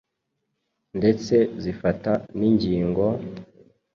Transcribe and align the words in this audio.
ndetse 0.97 1.35
zifata 1.61 2.11
n’ingingo, 2.37 3.05